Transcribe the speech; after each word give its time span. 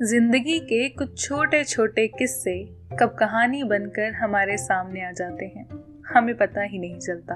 ज़िंदगी 0.00 0.58
के 0.60 0.88
कुछ 0.88 1.16
छोटे 1.18 1.62
छोटे 1.64 2.06
किस्से 2.08 2.52
कब 3.00 3.14
कहानी 3.20 3.62
बनकर 3.62 4.12
हमारे 4.14 4.56
सामने 4.56 5.02
आ 5.04 5.10
जाते 5.10 5.44
हैं, 5.46 5.66
हमें 6.08 6.36
पता 6.36 6.62
ही 6.62 6.78
नहीं 6.78 6.98
चलता। 6.98 7.34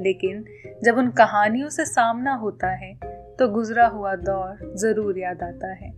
लेकिन 0.00 0.44
जब 0.84 0.98
उन 0.98 1.10
कहानियों 1.10 1.68
से 1.68 1.84
सामना 1.84 2.34
होता 2.34 2.70
है 2.74 2.92
तो 3.38 3.48
गुजरा 3.48 3.86
हुआ 3.86 4.14
दौर 4.16 4.74
ज़रूर 4.78 5.18
याद 5.18 5.42
आता 5.42 5.72
है। 5.74 5.92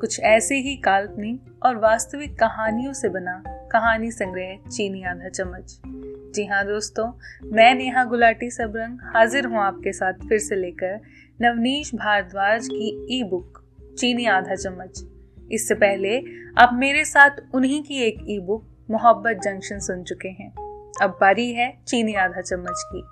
कुछ 0.00 0.20
ऐसे 0.20 0.58
ही 0.58 0.76
काल्पनिक 0.76 1.64
और 1.64 1.78
वास्तविक 1.78 2.38
कहानियों 2.38 2.92
से 2.92 3.08
बना 3.08 3.42
कहानी 3.72 4.10
संग्रह 4.10 4.56
चीनी 4.68 5.02
आधा 5.04 5.28
चम्मच। 5.28 5.78
जी 6.34 6.46
हाँ 6.46 6.64
दोस्तों, 6.66 7.12
मैं 7.46 7.74
नेहा 7.74 8.04
गुलाटी 8.04 8.50
सबरंग 8.50 8.98
हाजिर 9.14 9.46
हूँ 9.46 9.58
आपके 9.58 9.92
साथ 9.92 10.28
फिर 10.28 10.38
से 10.38 10.56
लेकर 10.56 11.00
नवनीश 11.42 11.94
भारद्वाज 11.94 12.68
की 12.68 12.96
ई 13.10 13.22
बुक 13.24 13.64
चीनी 13.98 14.26
आधा 14.26 14.54
चम्मच। 14.54 15.08
इससे 15.52 15.74
पहले 15.74 16.22
आप 16.58 16.70
मेरे 16.72 17.04
साथ 17.04 17.30
उन्हीं 17.54 17.82
की 17.82 18.02
एक 18.02 18.18
ई 18.28 18.38
बुक 18.40 18.86
मोहब्बत 18.90 19.36
जंक्शन 19.36 19.78
सुन 19.78 20.02
चुके 20.02 20.28
हैं। 20.28 20.52
अब 21.02 21.18
बारी 21.20 21.52
है 21.52 21.78
चीनी 21.88 22.14
आधा 22.14 22.40
चम्मच 22.40 22.84
की। 22.86 23.02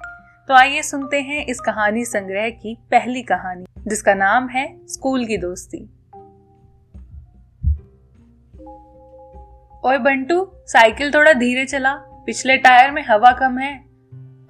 तो 0.48 0.54
आइए 0.54 0.82
सुनते 0.82 1.20
हैं 1.20 1.46
इस 1.46 1.60
कहानी 1.60 2.04
संग्रह 2.04 2.50
की 2.50 2.78
पहली 2.90 3.22
कहानी, 3.22 3.64
जिसका 3.88 4.14
नाम 4.14 4.48
है 4.48 4.86
स्कूल 4.86 5.24
की 5.24 5.36
दोस्ती। 5.36 5.90
ओए 9.84 9.98
बंटू, 9.98 10.52
साइकिल 10.66 11.10
थोड़ा 11.14 11.32
धीरे 11.32 11.64
चला। 11.64 11.94
पिछले 11.94 12.56
टायर 12.56 12.90
में 12.90 13.04
हवा 13.04 13.32
कम 13.32 13.58
है। 13.58 13.84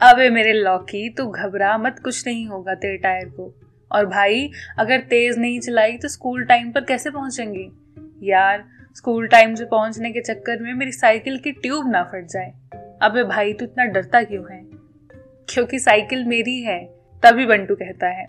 अबे 0.02 0.30
मेरे 0.30 0.52
लौकी, 0.52 1.10
तू 1.10 1.26
घबरा 1.26 1.78
मत, 1.78 1.98
कुछ 2.04 2.26
नहीं 2.26 2.46
होगा 2.46 2.74
तेरे 2.74 2.96
टायर 2.96 3.28
को। 3.28 3.59
और 3.92 4.06
भाई, 4.06 4.50
अगर 4.78 5.00
तेज 5.00 5.38
नहीं 5.38 5.60
चलाई 5.60 5.96
तो 5.96 6.08
स्कूल 6.08 6.44
टाइम 6.44 6.72
पर 6.72 6.84
कैसे 6.84 7.10
पहुँचेंगे? 7.10 7.70
यार, 8.26 8.64
स्कूल 8.96 9.26
टाइम 9.26 9.54
से 9.54 9.64
पहुँचने 9.64 10.10
के 10.10 10.20
चक्कर 10.20 10.62
में 10.62 10.74
मेरी 10.74 10.92
साइकिल 10.92 11.38
की 11.38 11.52
ट्यूब 11.52 11.90
ना 11.90 12.02
फट 12.02 12.26
जाए। 12.26 12.52
अबे 13.02 13.24
भाई, 13.24 13.52
तू 13.52 13.64
इतना 13.64 13.84
डरता 13.84 14.22
क्यों 14.22 14.52
है? 14.52 14.60
क्योंकि 15.48 15.78
साइकिल 15.78 16.24
मेरी 16.24 16.60
है, 16.60 16.84
तभी 17.22 17.46
बंटू 17.46 17.74
कहता 17.74 18.06
है। 18.06 18.26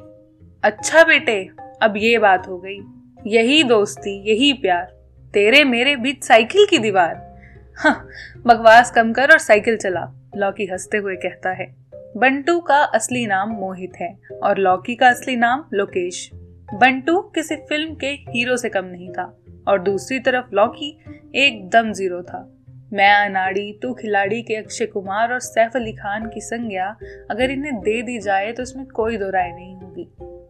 अच्छा 0.64 1.04
बेटे, 1.04 1.50
अब 1.82 1.94
ये 1.98 2.18
बात 2.18 2.48
हो 2.48 2.58
गई। 2.58 2.80
यही 3.28 3.64
दोस्ती, 3.64 4.30
यही 4.30 4.54
प्यार। 4.54 5.02
तेरे 5.34 5.64
मेरे 5.64 5.96
बीच 5.96 6.24
साइकिल 6.24 6.68
की 6.70 6.78
दीवार। 6.78 7.38
हाँ 7.76 8.08
बकवास 8.46 8.92
कम 8.92 9.14
कर 9.14 9.32
और 9.32 9.38
साइकिल 9.38 9.78
चला। 9.78 10.32
लौकी 10.36 10.66
हँसते 10.66 10.98
हुए 10.98 11.16
कहता 11.16 11.50
है। 11.50 11.81
बंटू 12.18 12.60
का 12.60 12.78
असली 12.78 13.28
नाम 13.28 13.50
मोहित 13.50 13.92
है 14.02 14.20
और 14.44 14.58
लौकी 14.58 14.96
का 14.96 15.10
असली 15.10 15.36
नाम 15.36 15.66
लोकेश। 15.74 16.32
बंटू 16.74 17.22
किसी 17.22 17.56
फ़िल्म 17.56 17.96
के 17.96 18.08
हीरो 18.08 18.58
से 18.58 18.70
कम 18.70 18.86
नहीं 18.86 19.10
था 19.10 19.38
और 19.68 19.82
दूसरी 19.82 20.20
तरफ़ 20.20 20.46
लौकी 20.54 21.04
एकदम 21.36 21.92
ज़ीरो 21.94 22.24
था। 22.24 22.58
मैं, 22.94 23.14
अनाड़ी, 23.14 23.80
तू 23.82 23.94
खिलाड़ी 23.94 24.42
के 24.42 24.56
अक्षय 24.56 24.86
कुमार 24.86 25.34
और 25.34 25.40
सैफ 25.40 25.72
अली 25.76 25.94
खान 25.94 26.30
की 26.30 26.42
संज्ञा 26.42 26.98
अगर 27.32 27.52
इन्हें 27.52 27.80
दे 27.80 28.02
दी 28.02 28.20
जाए 28.20 28.52
तो 28.52 28.64
इसमें 28.64 28.86
कोई 28.86 29.18
दो 29.18 29.30
राय 29.30 29.52
नहीं 29.52 29.76
होगी। 29.76 30.08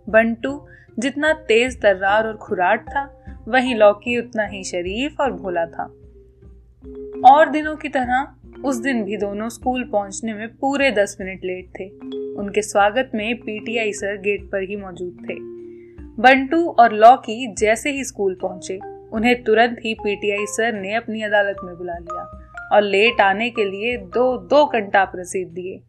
बंटू 0.10 0.68
जितना 1.00 1.34
तेज, 1.34 1.82
तर्रार 1.82 2.28
और 2.28 2.38
खुराट 2.38 2.90
था, 2.90 3.26
वहीं 3.48 3.76
लौकी 3.76 4.20
उतना 4.20 4.44
ही 4.44 4.64
शरीफ 4.64 5.16
और 5.22 5.34
भोला 5.34 5.66
था। 5.66 5.84
और 7.34 7.50
दिनों 7.50 7.76
की 7.76 7.90
तरह 7.90 8.36
उस 8.60 8.76
दिन 8.76 9.04
भी 9.04 9.18
दोनों 9.18 9.50
स्कूल 9.50 9.84
पहुँचने 9.84 10.34
में 10.34 10.48
पूरे 10.48 10.92
दस 10.92 11.18
मिनट 11.22 11.40
लेट 11.44 11.70
थे। 11.80 11.90
उनके 12.34 12.62
स्वागत 12.62 13.12
में 13.16 13.36
पीटीआई 13.36 13.92
सर 13.94 14.18
गेट 14.18 14.44
पर 14.44 14.62
ही 14.62 14.76
मौजूद 14.76 15.26
थे। 15.30 15.36
बंटू 16.22 16.66
और 16.70 16.94
लौकी 16.94 17.54
जैसे 17.54 17.92
ही 17.92 18.04
स्कूल 18.04 18.38
पहुँचे, 18.42 18.80
उन्हें 19.14 19.44
तुरंत 19.44 19.78
ही 19.86 19.94
पीटीआई 19.94 20.46
सर 20.46 20.74
ने 20.74 20.94
अपनी 20.94 21.22
अदालत 21.22 21.56
में 21.64 21.76
बुला 21.78 21.94
लिया 21.94 22.50
और 22.74 22.82
लेट 22.82 23.22
आने 23.22 23.50
के 23.50 23.66
लिए 23.66 23.98
दो 23.98 24.38
दो 24.38 24.66
घंटा 24.66 25.12
रसीद 25.16 25.48
दिए। 25.48 25.80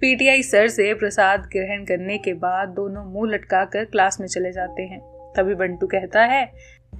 पीटीआई 0.00 0.42
सर 0.42 0.68
से 0.68 0.94
प्रसाद 0.94 1.40
ग्रहण 1.40 1.84
करने 1.84 2.18
के 2.18 2.32
बाद 2.32 2.68
दोनों 2.68 3.04
मुँह 3.04 3.30
लटका 3.30 3.64
कर 3.64 3.84
क्लास 3.84 4.20
में 4.20 4.26
चले 4.28 4.52
जाते 4.52 4.82
हैं। 4.82 5.00
तभी 5.36 5.54
बंटू 5.54 5.86
कहता 5.86 6.24
है, 6.24 6.52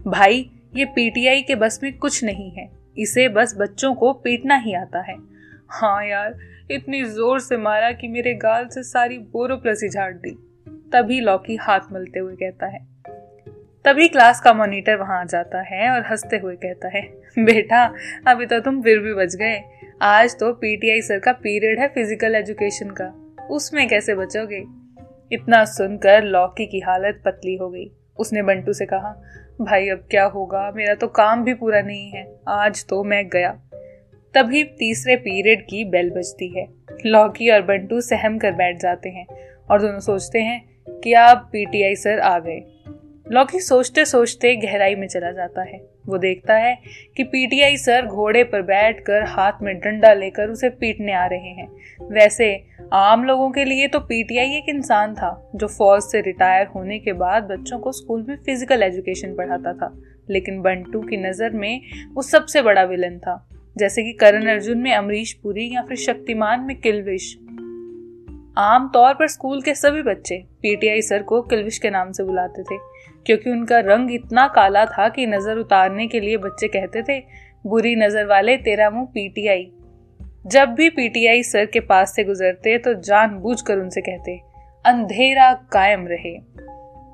भाई, 0.07 0.51
ये 0.77 0.85
पीटीआई 0.85 1.43
के 1.43 1.55
बस 1.55 1.81
में 1.83 1.99
कुछ 1.99 2.25
नहीं 2.25 2.51
है। 2.51 2.71
इसे 2.97 3.29
बस 3.29 3.55
बच्चों 3.59 3.95
को 3.95 4.13
पीटना 4.13 4.57
ही 4.57 4.75
आता 4.75 5.01
है। 5.01 5.17
हाँ 5.69 6.07
यार, 6.07 6.35
इतनी 6.71 7.05
ज़ोर 7.05 7.41
से 7.41 7.57
मारा 7.57 7.93
कि 7.93 8.09
मेरे 8.09 8.35
गाल 8.35 8.67
से 8.67 8.83
सारी 8.83 9.19
बोरोप्लसी 9.19 9.89
झाड़ 9.89 10.13
दी। 10.15 10.31
तभी 10.93 11.21
लौकी 11.21 11.57
हाथ 11.57 11.81
मलते 11.93 12.19
हुए 12.19 12.35
कहता 12.35 12.67
है। 12.67 12.87
तभी 13.85 14.09
क्लास 14.09 14.41
का 14.41 14.53
मॉनिटर 14.53 14.97
वहाँ 14.97 15.21
आ 15.21 15.25
जाता 15.25 15.63
है 15.63 15.91
और 15.91 16.07
हँसते 16.11 16.37
हुए 16.37 16.57
कहता 16.57 16.89
है, 16.89 17.03
बेटा, 17.39 17.95
अभी 18.27 18.47
तो 18.47 18.61
तुम 18.61 18.83
फिर 18.83 18.99
भी 18.99 19.15
बच 19.15 19.37
गए। 19.37 19.63
आज 20.03 20.39
तो 20.39 20.53
पीटीआई 20.53 21.01
सर 21.01 21.19
का 21.19 21.33
पीरियड 21.33 21.79
है 21.79 21.89
फ़िज़िकल 21.89 22.35
एजुकेशन 22.35 22.91
का। 22.91 23.07
उसमें 23.51 23.89
कैसे 23.89 24.15
बचोगे? 24.15 24.65
इतना 25.33 25.65
सुनकर 25.65 26.25
लौकी 26.25 26.67
की 26.67 26.81
हालत 26.81 27.23
पतली 27.25 27.57
हो 27.57 27.71
गई। 27.71 27.91
उसने 28.19 28.43
बंटू 28.43 28.73
से 28.73 28.87
कहा 28.87 29.23
भाई, 29.61 29.89
अब 29.89 29.99
क्या 30.11 30.25
होगा? 30.25 30.73
मेरा 30.77 30.95
तो 30.95 31.07
काम 31.07 31.45
भी 31.45 31.55
पूरा 31.55 31.81
नहीं 31.81 32.11
है। 32.11 32.41
आज 32.49 32.87
तो 32.87 33.05
मैं 33.05 33.29
गया। 33.29 33.51
तभी 34.35 34.65
तीसरे 34.65 35.17
पीरियड 35.17 35.63
की 35.63 35.85
बेल 35.85 36.11
बजती 36.11 36.61
है। 36.61 36.67
लौकी 37.07 37.51
और 37.51 37.63
बंटू 37.63 38.01
सहम 38.01 38.39
कर 38.39 38.53
बैठ 38.53 38.77
जाते 38.77 39.09
हैं 39.09 39.27
और 39.71 39.81
दोनों 39.81 40.01
सोचते 40.01 40.39
हैं 40.39 40.83
कि 41.01 41.13
आप 41.13 41.49
पीटीआई 41.53 41.95
सर 41.95 42.19
आ 42.19 42.39
गए। 42.39 42.61
लौकी 43.33 43.61
सोचते 43.61 44.05
सोचते 44.05 44.57
गहराई 44.57 44.95
में 44.95 45.09
चला 45.09 45.31
जाता 45.31 45.63
है। 45.63 45.81
वो 46.07 46.19
देखता 46.19 46.55
है 46.55 46.79
कि 47.17 47.25
पीटीआई 47.25 47.77
सर 47.77 48.07
घोड़े 48.07 48.45
पर 48.45 48.63
बैठकर 48.63 49.23
हाथ 49.23 49.53
में 49.63 49.79
डंडा 49.79 50.13
लेकर 50.13 50.49
उसे 50.49 50.69
पीटने 50.69 51.13
आ 51.13 51.27
रहे 51.27 51.49
हैं। 51.49 51.69
वैसे 52.03 52.68
आम 52.95 53.25
लोगों 53.25 53.51
के 53.51 53.65
लिए 53.65 53.87
तो 53.89 53.99
पीटीआई 54.01 54.55
एक 54.57 54.69
इंसान 54.69 55.15
था, 55.15 55.51
जो 55.55 55.67
फौज 55.69 56.03
से 56.03 56.21
रिटायर 56.21 56.67
होने 56.67 56.99
के 56.99 57.13
बाद 57.13 57.43
बच्चों 57.43 57.79
को 57.79 57.93
स्कूल 57.93 58.25
में 58.29 58.37
फ़िज़िकल 58.37 58.83
एजुकेशन 58.83 59.35
पढ़ाता 59.35 59.73
था। 59.73 59.93
लेकिन 60.31 60.61
बंटू 60.63 61.01
की 61.01 61.17
नज़र 61.19 61.51
में 61.51 61.81
वो 62.15 62.23
सबसे 62.23 62.63
बड़ा 62.63 62.83
विलन 62.83 63.19
था, 63.19 63.49
जैसे 63.77 64.03
कि 64.03 64.13
करण 64.13 64.47
अर्जुन 64.47 64.79
में 64.79 64.93
अमरीश 64.95 65.33
पुरी 65.33 65.69
या 65.75 65.83
फिर 65.83 65.97
शक्तिमान 65.97 66.61
में 66.61 66.77
किलविश। 66.77 67.35
आम 68.59 68.91
तौर 68.95 69.15
पर 69.15 69.29
स्कूल 69.29 69.63
के 69.63 69.75
सभी 69.75 70.03
बच्चे 70.03 70.43
पीटीआई 70.63 71.03
सर 71.03 71.23
को 71.23 71.43
किलविश 71.43 71.79
के 71.79 71.91
नाम 71.91 72.13
से 72.13 72.25
बुलाते 72.25 72.63
थे, 72.63 72.79
क्योंकि 73.27 73.51
उनका 73.51 73.79
रंग 73.85 74.13
इतना 74.13 74.47
काला 74.49 74.85
था 74.87 75.09
कि 75.09 75.27
नज़र 75.27 75.59
उतारने 75.59 76.07
के 76.07 76.21
लिए 76.21 76.37
बच्चे 76.39 76.69
कहते 76.69 77.03
थे, 77.03 77.21
बुरी 77.67 77.95
नज़र 77.97 78.27
वाले 78.27 78.57
तेरा 78.59 78.91
मुँह 78.91 79.07
पीटीआई। 79.15 79.73
जब 80.49 80.69
भी 80.69 80.89
पीटीआई 80.89 81.43
सर 81.43 81.67
के 81.67 81.81
पास 81.81 82.15
से 82.15 82.25
गुजरते 82.25 82.79
तो 82.79 82.95
जानबूझकर 82.95 83.79
उनसे 83.79 84.01
कहते, 84.01 84.41
अंधेरा 84.85 85.53
कायम 85.73 86.07
रहे। 86.07 86.35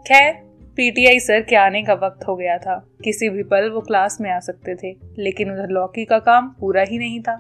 खैर, 0.07 0.33
पीटीआई 0.77 1.21
सर 1.21 1.41
के 1.41 1.57
आने 1.57 1.83
का 1.83 1.95
वक्त 1.95 2.27
हो 2.29 2.37
गया 2.37 2.59
था। 2.59 2.77
किसी 3.05 3.29
भी 3.29 3.43
पल 3.43 3.69
वो 3.71 3.81
क्लास 3.81 4.19
में 4.21 4.31
आ 4.31 4.39
सकते 4.41 4.75
थे, 4.75 4.97
लेकिन 5.19 5.51
उधर 5.51 5.69
लौकी 5.69 6.05
का 6.05 6.19
काम 6.19 6.49
पूरा 6.61 6.83
ही 6.83 6.99
नहीं 6.99 7.21
था। 7.21 7.35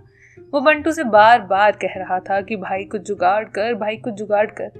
वो 0.54 0.60
बंटू 0.60 0.92
से 0.92 1.04
बार 1.04 1.40
बार 1.40 1.72
कह 1.72 1.94
रहा 1.96 2.18
था 2.20 2.40
कि 2.40 2.56
भाई 2.56 2.84
को 2.84 2.98
जुगाड़ 2.98 3.44
कर, 3.44 3.74
भाई 3.74 3.96
को 3.96 4.10
जुगाड़ 4.10 4.46
कर। 4.46 4.70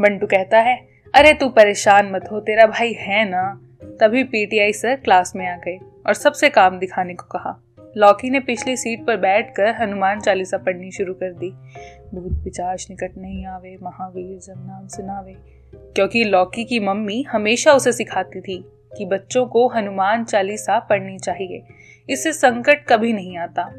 बंटू 0.00 0.26
कहता 0.26 0.60
है, 0.60 0.76
अरे 1.14 1.32
तू 1.32 1.48
परेशान 1.48 2.10
मत 2.12 2.28
हो, 2.32 2.40
तेरा 2.40 2.66
भाई 2.66 2.92
है 2.92 3.28
ना? 3.30 3.60
तभी 4.00 4.24
पीटीआई 4.24 4.72
सर 4.72 4.96
क्लास 4.96 5.32
में 5.36 5.46
आ 5.48 5.56
गए 5.56 5.78
और 6.06 6.14
सबसे 6.14 6.50
काम 6.50 6.78
दिखाने 6.78 7.14
को 7.14 7.24
कहा 7.24 7.60
लौकी 7.96 8.30
ने 8.30 8.40
पिछली 8.40 8.76
सीट 8.76 9.04
पर 9.06 9.16
बैठकर 9.16 9.74
हनुमान 9.74 10.20
चालीसा 10.20 10.58
पढ़नी 10.58 10.90
शुरू 10.90 11.14
कर 11.14 11.32
दी। 11.32 11.50
भूत 12.14 12.42
पिचाश 12.44 12.86
निकट 12.90 13.16
नहीं 13.18 13.46
आवे, 13.46 13.76
महावीर 13.82 14.38
जब 14.38 14.54
नाम 14.58 14.86
सुनावे। 14.86 15.36
क्योंकि 15.94 16.24
लौकी 16.24 16.64
की 16.64 16.80
मम्मी 16.80 17.22
हमेशा 17.22 17.72
उसे 17.72 17.92
सिखाती 17.92 18.40
थी 18.40 18.62
कि 18.98 19.04
बच्चों 19.06 19.46
को 19.46 19.66
हनुमान 19.68 20.24
चालीसा 20.24 20.78
पढ़नी 20.80 21.18
चाहिए। 21.18 21.62
इससे 22.08 22.32
संकट 22.32 22.84
कभी 22.88 23.12
नहीं 23.12 23.38
आता। 23.38 23.72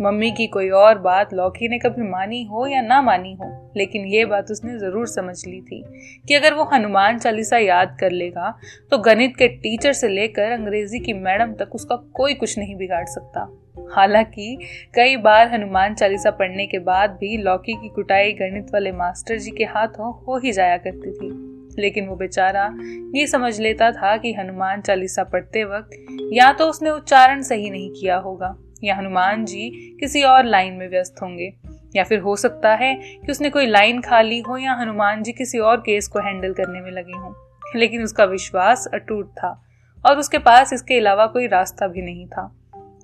मम्मी 0.00 0.30
की 0.30 0.46
कोई 0.46 0.68
और 0.70 0.98
बात 0.98 1.32
लौकी 1.34 1.68
ने 1.68 1.78
कभी 1.78 2.02
मानी 2.02 2.42
हो 2.44 2.66
या 2.66 2.80
ना 2.80 3.00
मानी 3.02 3.32
हो, 3.34 3.72
लेकिन 3.76 4.06
ये 4.06 4.24
बात 4.24 4.50
उसने 4.50 4.78
ज़रूर 4.78 5.06
समझ 5.06 5.36
ली 5.46 5.60
थी 5.60 5.82
कि 6.28 6.34
अगर 6.34 6.54
वो 6.54 6.64
हनुमान 6.64 7.18
चालीसा 7.18 7.58
याद 7.58 7.96
कर 8.00 8.10
लेगा 8.10 8.54
तो 8.90 8.98
गणित 8.98 9.36
के 9.36 9.48
टीचर 9.48 9.92
से 9.92 10.08
लेकर 10.08 10.52
अंग्रेज़ी 10.52 11.00
की 11.00 11.12
मैडम 11.12 11.52
तक 11.54 11.74
उसका 11.74 11.96
कोई 12.14 12.34
कुछ 12.34 12.58
नहीं 12.58 12.76
बिगाड़ 12.76 13.04
सकता। 13.06 13.48
हालाँकि, 13.76 14.58
कई 14.94 15.16
बार 15.16 15.48
हनुमान 15.48 15.94
चालीसा 15.94 16.30
पढ़ने 16.30 16.66
के 16.66 16.78
बाद 16.78 17.10
भी 17.10 17.36
लौकी 17.36 17.72
की 17.72 17.88
कुटाई 17.88 18.32
गणित 18.32 18.66
वाले 18.74 18.92
मास्टर 18.92 19.38
जी 19.38 19.50
के 19.50 19.64
हाथों 19.64 20.24
हो 20.24 20.38
ही 20.38 20.52
जाया 20.52 20.76
करती 20.76 21.12
थी। 21.12 21.48
लेकिन 21.78 22.06
वो 22.06 22.16
बेचारा 22.16 22.78
ये 23.14 23.26
समझ 23.26 23.60
लेता 23.60 23.90
था 23.92 24.16
कि 24.16 24.32
हनुमान 24.32 24.80
चालीसा 24.80 25.24
पढ़ते 25.24 25.64
वक्त 25.64 25.90
या 26.32 26.52
तो 26.52 26.66
उसने 26.66 26.90
उच्चारण 26.90 27.42
सही 27.42 27.70
नहीं 27.70 27.90
किया 27.90 28.16
होगा, 28.16 28.56
या 28.84 28.94
हनुमान 28.94 29.44
जी 29.44 29.96
किसी 30.00 30.22
और 30.22 30.44
लाइन 30.44 30.72
में 30.72 30.88
व्यस्त 30.88 31.16
होंगे, 31.22 31.52
या 31.96 32.04
फिर 32.04 32.18
हो 32.18 32.36
सकता 32.36 32.74
है 32.74 32.94
कि 32.94 33.32
उसने 33.32 33.50
कोई 33.50 33.66
लाइन 33.66 34.00
खाली 34.00 34.40
हो 34.40 34.56
या 34.56 34.72
हनुमान 34.72 35.22
जी 35.22 35.32
किसी 35.32 35.58
और 35.58 35.76
केस 35.76 36.08
को 36.08 36.18
हैंडल 36.18 36.52
करने 36.52 36.80
में 36.80 36.90
लगे 36.90 37.18
हों। 37.18 37.32
लेकिन 37.76 38.02
उसका 38.02 38.24
विश्वास 38.24 38.88
अटूट 38.94 39.28
था 39.28 39.62
और 40.06 40.18
उसके 40.18 40.38
पास 40.38 40.72
इसके 40.72 40.98
अलावा 40.98 41.26
कोई 41.26 41.46
रास्ता 41.46 41.88
भी 41.88 42.02
नहीं 42.02 42.26
था। 42.26 42.56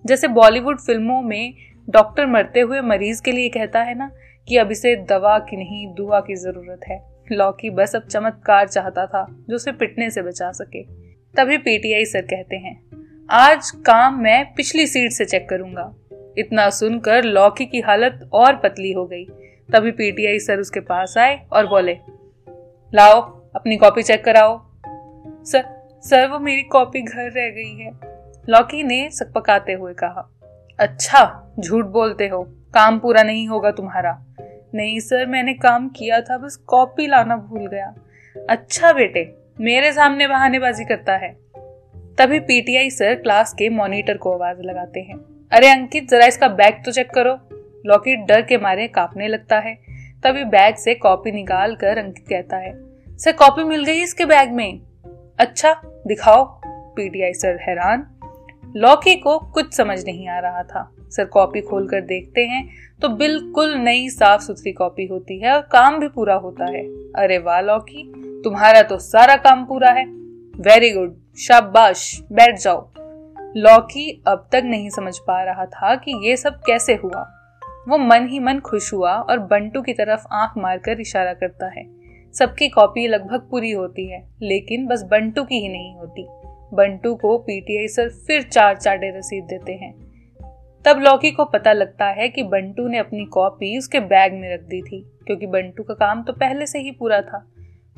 जैसे 0.04 0.28
बॉलीवुड 0.28 0.78
फ़िल्मों 0.78 1.20
में 1.22 1.54
डॉक्टर 1.88 2.26
मरते 2.26 2.60
हुए 2.60 2.80
मरीज़ 2.80 3.22
के 3.22 3.32
लिए 3.32 3.48
कहता 3.48 3.80
है 3.80 3.94
ना 3.94 4.10
कि 4.48 4.56
अब 4.56 4.70
इसे 4.70 4.94
दवा 5.08 5.38
की 5.38 5.56
नहीं, 5.56 5.86
दुआ 5.94 6.20
की 6.20 6.34
ज़रूरत 6.34 6.80
है। 6.88 7.00
लॉकी 7.32 7.70
बस 7.70 7.94
अब 7.96 8.02
चमत्कार 8.02 8.68
चाहता 8.68 9.06
था 9.06 9.26
जो 9.48 9.56
उसे 9.56 9.72
पिटने 9.72 10.10
से 10.10 10.22
बचा 10.22 10.50
सके। 10.52 10.82
तभी 11.34 11.58
पीटीआई 11.58 12.04
सर 12.04 12.22
कहते 12.22 12.56
हैं, 12.56 12.80
आज 13.30 13.70
काम 13.86 14.20
मैं 14.22 14.44
पिछली 14.54 14.86
सीट 14.86 15.12
से 15.12 15.24
चेक 15.24 15.48
करूँगा। 15.48 15.92
इतना 16.38 16.68
सुनकर 16.70 17.24
लॉकी 17.24 17.66
की 17.66 17.80
हालत 17.80 18.28
और 18.32 18.56
पतली 18.56 18.92
हो 18.92 19.06
गई। 19.06 19.24
तभी 19.68 19.90
पीटीआई 19.90 20.38
सर 20.38 20.60
उसके 20.60 20.80
पास 20.80 21.16
आए 21.18 21.38
और 21.52 21.66
बोले, 21.66 21.96
लाओ, 22.92 23.20
अपनी 23.56 23.76
कॉपी 23.76 24.02
चेक 24.02 24.24
कराओ। 24.24 24.60
सर 25.44 25.64
सर, 26.04 26.26
वो 26.28 26.38
मेरी 26.38 26.62
कॉपी 26.62 27.02
घर 27.02 27.30
रह 27.30 27.48
गई 27.50 27.74
है। 27.76 28.07
लॉकी 28.48 28.82
ने 28.82 29.10
सकपकाते 29.10 29.72
हुए 29.72 29.92
कहा 29.92 30.30
अच्छा 30.78 31.52
झूठ 31.60 31.84
बोलते 31.84 32.28
हो, 32.28 32.42
काम 32.74 32.98
पूरा 32.98 33.22
नहीं 33.22 33.48
होगा 33.48 33.70
तुम्हारा। 33.70 34.24
नहीं 34.74 35.00
सर, 35.00 35.26
मैंने 35.26 35.54
काम 35.54 35.88
किया 35.88 36.20
था, 36.20 36.38
बस 36.38 36.56
कॉपी 36.56 37.06
लाना 37.06 37.36
भूल 37.36 37.66
गया। 37.66 37.94
अच्छा 38.50 38.92
बेटे, 38.92 39.34
मेरे 39.60 39.92
सामने 39.92 40.28
बहानेबाजी 40.28 40.84
करता 40.84 41.16
है। 41.16 41.32
तभी 42.18 42.40
पीटीआई 42.40 42.90
सर 42.90 43.14
क्लास 43.14 43.52
के 43.52 43.68
मॉनिटर 43.68 44.16
को 44.16 44.32
आवाज़ 44.32 44.62
लगाते 44.62 45.00
हैं। 45.00 45.48
अरे 45.52 45.68
अंकित, 45.68 46.10
जरा 46.10 46.26
इसका 46.26 46.48
बैग 46.48 46.84
तो 46.84 46.92
चेक 46.92 47.10
करो। 47.10 47.38
लॉकी 47.86 48.16
डर 48.16 48.42
के 48.42 48.58
मारे 48.58 48.88
कांपने 48.88 49.28
लगता 49.28 49.58
है। 49.58 49.74
तभी 50.24 50.44
बैग 50.44 50.74
से 50.74 50.94
कॉपी 50.94 51.32
निकाल 51.32 51.76
कर 51.76 51.98
अंकित 51.98 52.24
कहता 52.28 52.56
है, 52.56 52.72
सर, 53.18 53.32
कॉपी 53.32 53.64
मिल 53.64 53.84
गई 53.84 54.02
इसके 54.02 54.24
बैग 54.24 54.52
में? 54.52 54.80
अच्छा 55.38 55.80
दिखाओ। 56.06 56.60
पीटीआई 56.96 57.32
सर 57.32 57.58
हैरान 57.62 58.06
लॉकी 58.76 59.14
को 59.14 59.38
कुछ 59.38 59.74
समझ 59.74 60.04
नहीं 60.04 60.28
आ 60.28 60.38
रहा 60.38 60.62
था। 60.62 60.90
सर 61.00 61.24
कॉपी 61.24 61.60
खोलकर 61.60 62.00
देखते 62.00 62.40
हैं 62.40 62.68
तो 63.02 63.08
बिल्कुल 63.08 63.74
नई 63.74 64.08
साफ़ 64.08 64.40
सुथरी 64.40 64.72
कॉपी 64.72 65.06
होती 65.06 65.38
है 65.40 65.52
और 65.52 65.60
काम 65.60 65.98
भी 65.98 66.08
पूरा 66.08 66.34
होता 66.34 66.64
है। 66.64 66.82
अरे 67.16 67.38
वाह 67.38 67.60
लॉकी, 67.60 68.12
तुम्हारा 68.44 68.82
तो 68.82 68.98
सारा 68.98 69.36
काम 69.36 69.64
पूरा 69.64 69.90
है। 69.90 70.04
वेरी 70.60 70.92
गुड 70.92 71.16
शाबाश, 71.38 72.22
बैठ 72.32 72.60
जाओ। 72.60 72.90
लौकी 73.56 74.22
अब 74.26 74.48
तक 74.52 74.62
नहीं 74.64 74.90
समझ 74.90 75.18
पा 75.18 75.42
रहा 75.42 75.66
था 75.66 75.94
कि 75.96 76.28
ये 76.28 76.36
सब 76.36 76.60
कैसे 76.66 76.94
हुआ। 76.94 77.34
वो 77.88 77.98
मन 77.98 78.28
ही 78.28 78.38
मन 78.38 78.58
खुश 78.58 78.92
हुआ 78.92 79.12
और 79.12 79.38
बंटू 79.38 79.82
की 79.82 79.92
तरफ़ 79.92 80.26
आँख 80.32 80.52
मारकर 80.58 81.00
इशारा 81.00 81.32
करता 81.32 81.66
है। 81.66 81.86
सबकी 82.34 82.68
कॉपी 82.68 83.08
लगभग 83.08 83.48
पूरी 83.50 83.70
होती 83.70 84.10
है, 84.10 84.28
लेकिन 84.42 84.86
बस 84.86 85.02
बंटू 85.02 85.44
की 85.44 85.60
ही 85.60 85.68
नहीं 85.68 85.96
होती। 85.96 86.28
बंटू 86.74 87.14
को 87.14 87.36
पीटीआई 87.38 87.88
सर 87.88 88.08
फिर 88.26 88.42
चार 88.42 88.76
चाटे 88.76 89.10
रसीद 89.18 89.44
देते 89.44 89.72
हैं। 89.72 89.92
तब 90.84 90.98
लौकी 90.98 91.30
को 91.30 91.44
पता 91.44 91.72
लगता 91.72 92.06
है 92.06 92.28
कि 92.28 92.42
बंटू 92.42 92.86
ने 92.88 92.98
अपनी 92.98 93.24
कॉपी 93.24 93.78
उसके 93.78 94.00
बैग 94.00 94.32
में 94.32 94.52
रख 94.54 94.60
दी 94.60 94.80
थी, 94.82 95.00
क्योंकि 95.26 95.46
बंटू 95.46 95.82
का 95.82 95.94
काम 95.94 96.22
तो 96.22 96.32
पहले 96.32 96.66
से 96.66 96.78
ही 96.78 96.90
पूरा 96.90 97.20
था। 97.20 97.46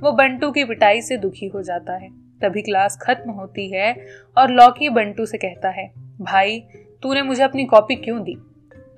वो 0.00 0.12
बंटू 0.12 0.50
की 0.50 0.64
पिटाई 0.64 1.00
से 1.00 1.16
दुखी 1.16 1.46
हो 1.46 1.62
जाता 1.62 1.96
है। 1.96 2.08
तभी 2.42 2.62
क्लास 2.62 2.98
खत्म 3.02 3.30
होती 3.30 3.70
है 3.70 3.94
और 4.38 4.50
लौकी 4.50 4.88
बंटू 4.88 5.26
से 5.26 5.38
कहता 5.38 5.68
है, 5.70 5.90
भाई, 6.20 6.60
तूने 7.02 7.22
मुझे 7.22 7.42
अपनी 7.42 7.64
कॉपी 7.64 7.94
क्यों 7.94 8.22
दी? 8.22 8.36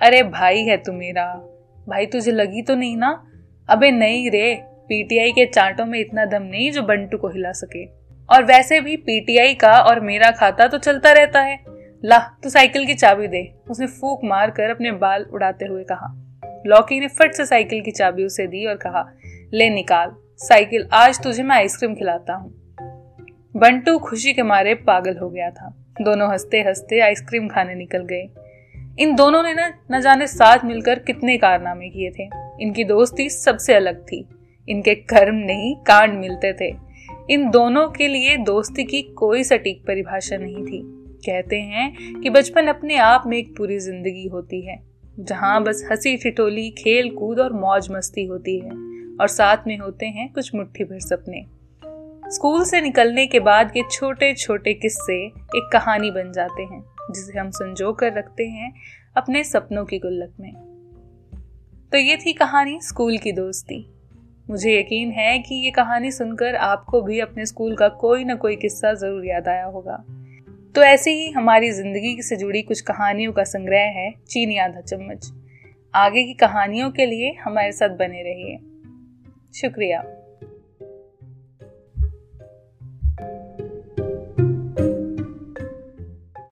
अरे 0.01 0.23
भाई 0.23 0.63
है 0.63 0.77
तू 0.77 0.93
मेरा। 0.93 1.27
भाई 1.89 2.07
तुझे 2.07 2.33
लगी 2.33 2.63
तो 2.63 2.75
नहीं 2.75 2.97
ना? 2.97 3.11
अबे 3.69 3.91
नहीं 3.91 4.31
रे, 4.31 4.55
पीटीआई 4.89 5.31
के 5.31 5.47
चांटों 5.47 5.87
में 5.87 5.99
इतना 5.99 6.25
दम 6.25 6.43
नहीं 6.43 6.71
जो 6.73 6.83
बंटू 6.83 7.19
को 7.19 7.29
हिला 7.29 7.53
सके। 7.53 8.02
और 8.31 8.45
वैसे 8.45 8.81
भी 8.81 8.97
पीटीआई 8.97 9.55
का 9.55 9.73
और 9.73 10.01
मेरा 10.01 10.31
खाता 10.31 10.67
तो 10.67 10.79
चलता 10.79 11.13
रहता 11.13 11.41
है। 11.41 11.65
ला, 12.05 12.19
तू 12.19 12.49
साइकिल 12.51 12.87
की 12.87 12.95
चाबी 12.95 13.29
दे। 13.29 13.55
उसने 13.71 13.87
फूक 13.87 14.21
मार 14.25 14.51
कर 14.51 14.71
अपने 14.71 14.93
बाल 14.93 15.23
उड़ाते 15.23 15.65
हुए 15.65 15.85
कहा। 15.85 16.19
लौकी 16.67 17.01
ने 17.01 17.09
फट 17.09 17.33
से 17.33 17.47
साइकिल 17.47 17.83
की 17.83 17.91
चाबी 17.91 18.25
उसे 18.25 18.47
दी 18.47 18.67
और 18.67 18.75
कहा, 18.75 19.13
ले 19.53 19.71
निकाल, 19.71 20.13
साइकिल, 20.37 20.89
आज 20.93 21.23
तुझे 21.23 21.43
मैं 21.43 21.57
आइसक्रीम 21.57 21.95
खिलाता 21.95 22.35
हूँ। 22.35 22.63
बंटू 23.57 23.99
खुशी 23.99 24.33
के 24.33 24.43
मारे 24.43 24.75
पागल 24.75 25.17
हो 25.17 25.31
गया 25.31 25.51
था। 25.51 25.95
दोनों 26.01 26.31
हँसते 26.31 26.63
हँसते 26.63 27.01
आइसक्रीम 27.01 27.49
खाने 27.49 27.75
निकल 27.75 28.05
गए। 28.05 28.29
इन 28.99 29.15
दोनों 29.15 29.43
ने 29.43 29.55
ना, 29.55 29.73
न 29.93 30.01
जाने 30.01 30.27
साथ 30.27 30.59
मिलकर 30.65 30.99
कितने 30.99 31.39
कारनामे 31.39 31.89
किए 31.89 32.11
थे। 32.11 32.31
इनकी 32.61 32.85
दोस्ती 32.85 33.31
सबसे 33.31 33.75
अलग 33.75 34.03
थी। 34.03 34.29
इनके 34.69 34.95
कर्म 34.95 35.35
नहीं, 35.35 35.77
कांड 35.77 36.15
मिलते 36.15 36.53
थे। 36.53 36.77
इन 37.31 37.51
दोनों 37.51 37.89
के 37.89 38.09
लिए 38.09 38.37
दोस्ती 38.37 38.85
की 38.85 39.03
कोई 39.03 39.45
सटीक 39.45 39.85
परिभाषा 39.87 40.37
नहीं 40.37 40.65
थी। 40.65 40.83
कहते 41.27 41.57
हैं 41.57 42.21
कि 42.21 42.31
बचपन 42.31 42.67
अपने 42.67 42.97
आप 42.97 43.25
में 43.27 43.37
एक 43.39 43.57
पूरी 43.57 43.79
ज़िंदगी 43.79 44.27
होती 44.29 44.61
है, 44.67 44.83
जहाँ 45.21 45.63
बस 45.63 45.87
हँसी 45.93 46.17
ठिठोली 46.17 46.71
खेल 46.71 47.11
कूद 47.11 47.41
और 47.41 47.53
मौज 47.53 47.89
मस्ती 47.91 48.25
होती 48.25 48.59
है, 48.59 48.71
और 49.21 49.29
साथ 49.29 49.67
में 49.67 49.79
होते 49.79 50.07
हैं 50.07 50.33
कुछ 50.33 50.55
मुट्ठी 50.55 50.85
भर 50.85 50.99
सपने। 50.99 51.45
स्कूल 52.31 52.65
से 52.65 52.81
निकलने 52.81 53.27
के 53.27 53.41
बाद 53.41 53.73
ये 53.77 53.83
छोटे 53.93 54.35
छोटे 54.35 54.75
किस्से 54.75 55.25
एक 55.27 55.69
कहानी 55.73 56.11
बन 56.11 56.33
जाते 56.33 56.63
हैं, 56.63 56.83
जिसे 57.11 57.39
हम 57.39 57.51
संजो 57.51 57.93
कर 57.93 58.13
रखते 58.13 58.47
हैं 58.47 58.73
अपने 59.17 59.45
सपनों 59.45 59.85
की 59.85 59.99
गुल्लक 59.99 60.35
में। 60.41 60.53
तो 61.93 61.99
ये 61.99 62.17
थी 62.17 62.33
कहानी 62.33 62.79
स्कूल 62.83 63.19
की 63.19 63.33
दोस्ती। 63.33 63.92
मुझे 64.51 64.81
यकीन 64.81 65.11
है 65.11 65.39
कि 65.39 65.55
ये 65.55 65.71
कहानी 65.71 66.11
सुनकर 66.11 66.55
आपको 66.55 67.03
भी 67.03 67.21
अपने 67.21 67.47
स्कूल 67.47 67.77
का 67.77 67.89
कोई 67.89 68.25
ना 68.25 68.35
कोई 68.35 68.57
किस्सा 68.57 68.95
ज़रूर 68.95 69.27
याद 69.27 69.49
आया 69.49 69.65
होगा। 69.65 70.05
तो 70.75 70.83
ऐसे 70.83 71.13
ही 71.13 71.31
हमारी 71.31 71.71
ज़िंदगी 71.71 72.23
से 72.23 72.37
जुड़ी 72.37 72.63
कुछ 72.63 72.81
कहानियों 72.81 73.33
का 73.33 73.45
संग्रह 73.45 73.79
है, 73.79 74.11
चीनी 74.29 74.59
आधा 74.59 74.81
चम्मच। 74.81 75.33
आगे 75.95 76.25
की 76.25 76.35
कहानियों 76.35 76.91
के 76.91 77.07
लिए 77.07 77.33
हमारे 77.45 77.73
साथ 77.73 77.89
बने 77.89 78.23
रहिए। 78.23 78.59
शुक्रिया। 79.55 80.03